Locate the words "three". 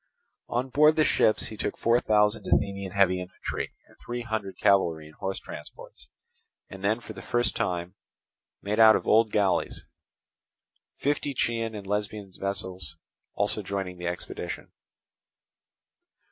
3.99-4.21